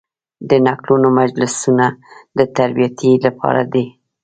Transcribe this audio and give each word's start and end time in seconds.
د 0.49 0.51
نکلونو 0.65 1.07
مجلسونه 1.19 1.85
د 2.37 2.39
تربیې 2.55 3.13
لپاره 3.25 3.61
دي. 3.73 3.85